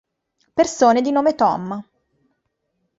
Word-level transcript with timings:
Persone 0.55 1.01
di 1.03 1.11
nome 1.11 1.35
Tom 1.35 1.85